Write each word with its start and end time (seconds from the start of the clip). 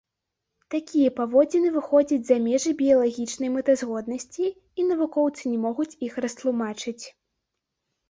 Такія 0.73 1.09
паводзіны 1.19 1.69
выходзяць 1.75 2.19
за 2.31 2.39
межы 2.47 2.73
біялагічнай 2.81 3.53
мэтазгоднасці, 3.59 4.45
і 4.57 4.81
навукоўцы 4.89 5.43
не 5.55 5.63
могуць 5.71 5.91
іх 6.09 6.13
растлумачыць. 6.29 7.01